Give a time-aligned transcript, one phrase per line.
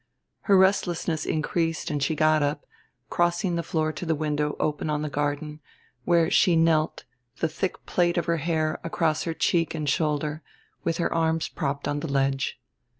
[0.49, 2.65] Her restlessness increased and she got up,
[3.11, 5.59] crossing the floor to the window open on the garden,
[6.05, 7.03] where she knelt,
[7.37, 10.41] the thick plait of her hair across her cheek and shoulder,
[10.83, 12.59] with her arms propped on the ledge.